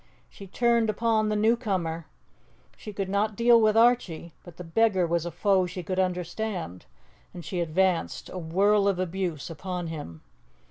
She 0.31 0.47
turned 0.47 0.89
upon 0.89 1.29
the 1.29 1.35
new 1.35 1.55
comer. 1.55 2.07
She 2.75 2.91
could 2.91 3.07
not 3.07 3.35
deal 3.35 3.61
with 3.61 3.77
Archie, 3.77 4.33
but 4.43 4.57
the 4.57 4.63
beggar 4.63 5.05
was 5.05 5.27
a 5.27 5.29
foe 5.31 5.67
she 5.67 5.83
could 5.83 5.99
understand, 5.99 6.87
and 7.35 7.45
she 7.45 7.59
advanced, 7.59 8.27
a 8.27 8.39
whirl 8.39 8.87
of 8.87 8.97
abuse, 8.97 9.51
upon 9.51 9.89
him. 9.89 10.23